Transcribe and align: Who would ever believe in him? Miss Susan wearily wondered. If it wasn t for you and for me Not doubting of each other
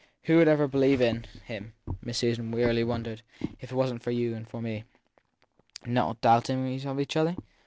Who 0.23 0.37
would 0.37 0.47
ever 0.47 0.67
believe 0.67 0.99
in 0.99 1.27
him? 1.45 1.73
Miss 2.01 2.17
Susan 2.17 2.49
wearily 2.49 2.83
wondered. 2.83 3.21
If 3.59 3.71
it 3.71 3.75
wasn 3.75 3.99
t 3.99 4.03
for 4.03 4.09
you 4.09 4.33
and 4.33 4.49
for 4.49 4.59
me 4.59 4.85
Not 5.85 6.21
doubting 6.21 6.79
of 6.87 6.99
each 6.99 7.15
other 7.15 7.35